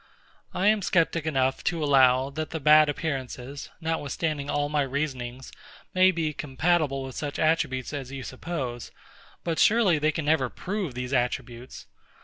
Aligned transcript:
I 0.51 0.65
am 0.65 0.81
Sceptic 0.81 1.27
enough 1.27 1.63
to 1.65 1.83
allow, 1.83 2.31
that 2.31 2.49
the 2.49 2.59
bad 2.59 2.89
appearances, 2.89 3.69
notwithstanding 3.79 4.49
all 4.49 4.67
my 4.67 4.81
reasonings, 4.81 5.51
may 5.93 6.09
be 6.09 6.33
compatible 6.33 7.03
with 7.03 7.13
such 7.13 7.37
attributes 7.37 7.93
as 7.93 8.11
you 8.11 8.23
suppose; 8.23 8.89
but 9.43 9.59
surely 9.59 9.99
they 9.99 10.11
can 10.11 10.25
never 10.25 10.49
prove 10.49 10.95
these 10.95 11.13
attributes. 11.13 11.85